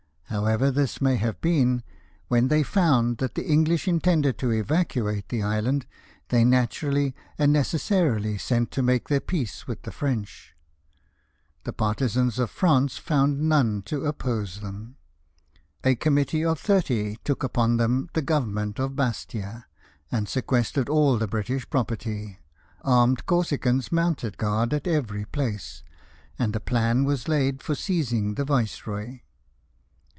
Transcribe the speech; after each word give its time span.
However 0.43 0.71
this 0.71 1.01
may 1.01 1.17
have 1.17 1.41
been, 1.41 1.83
when 2.29 2.47
they 2.47 2.63
found 2.63 3.17
that 3.17 3.35
the 3.35 3.43
EngUsh 3.51 3.85
intended 3.85 4.37
to 4.37 4.51
evacuate 4.53 5.27
the 5.27 5.43
island, 5.43 5.85
they 6.29 6.45
naturally 6.45 7.13
and 7.37 7.51
necessarily 7.51 8.37
sent 8.37 8.71
to 8.71 8.81
make 8.81 9.09
their 9.09 9.19
peace 9.19 9.67
with 9.67 9.81
the 9.81 9.91
French.^ 9.91 10.55
The 11.65 11.73
partisans 11.73 12.39
of 12.39 12.49
France 12.49 12.97
found 12.97 13.41
none 13.41 13.81
to 13.81 14.09
oj)pose 14.09 14.61
them. 14.61 14.95
A 15.83 15.95
committee 15.95 16.45
of 16.45 16.61
thirty 16.61 17.17
took 17.25 17.43
upon 17.43 17.75
them 17.75 18.07
the 18.13 18.21
government 18.21 18.79
of 18.79 18.95
Bastia, 18.95 19.65
and 20.13 20.29
sequestered 20.29 20.87
all 20.87 21.17
the 21.17 21.27
British 21.27 21.69
property; 21.69 22.39
armed 22.83 23.25
Corsicans 23.25 23.91
mounted 23.91 24.37
guard 24.37 24.73
at 24.73 24.87
every 24.87 25.25
place; 25.25 25.83
and 26.39 26.55
a 26.55 26.61
plan 26.61 27.03
was 27.03 27.27
laid 27.27 27.61
for 27.61 27.75
seizing 27.75 28.35
the 28.35 28.45
viceroy. 28.45 29.19